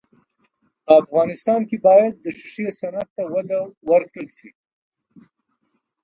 په 0.85 0.91
افغانستان 1.03 1.61
کې 1.69 1.77
باید 1.87 2.13
د 2.23 2.25
ښیښې 2.37 2.67
صنعت 2.79 3.09
ته 3.15 3.23
وده 3.33 3.57
ورکړل 3.91 4.27
سي. 4.37 4.49